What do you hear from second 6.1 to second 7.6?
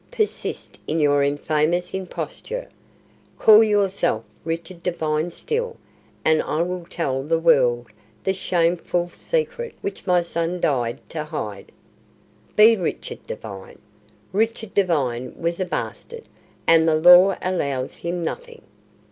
and I will tell the